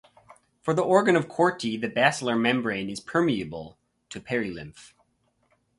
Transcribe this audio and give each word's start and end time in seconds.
For 0.63 0.73
the 0.73 0.81
organ 0.81 1.15
of 1.15 1.29
Corti 1.29 1.77
the 1.77 1.87
basilar 1.87 2.35
membrane 2.35 2.89
is 2.89 2.99
permeable 2.99 3.77
to 4.09 4.19
perilymph. 4.19 4.93